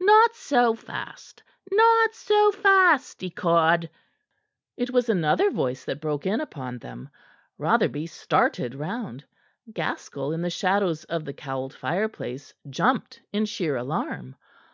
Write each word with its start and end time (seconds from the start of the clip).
"Not 0.00 0.34
so 0.34 0.72
fast! 0.74 1.42
Not 1.70 2.14
so 2.14 2.52
fast, 2.52 3.22
ecod!" 3.22 3.90
It 4.78 4.88
was 4.92 5.10
another 5.10 5.50
voice 5.50 5.84
that 5.84 6.00
broke 6.00 6.24
in 6.24 6.40
upon 6.40 6.78
them. 6.78 7.10
Rotherby 7.58 8.06
started 8.06 8.74
round. 8.74 9.24
Gaskell, 9.70 10.32
in 10.32 10.40
the 10.40 10.48
shadows 10.48 11.04
of 11.04 11.26
the 11.26 11.34
cowled 11.34 11.74
fireplace 11.74 12.54
jumped 12.70 13.20
in 13.30 13.44
sheer 13.44 13.76
alarm. 13.76 14.36